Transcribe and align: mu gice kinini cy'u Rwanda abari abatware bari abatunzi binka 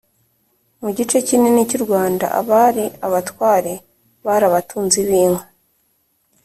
mu 0.81 0.89
gice 0.97 1.17
kinini 1.27 1.61
cy'u 1.69 1.81
Rwanda 1.85 2.25
abari 2.39 2.85
abatware 3.07 3.73
bari 4.25 4.43
abatunzi 4.49 4.99
binka 5.07 5.45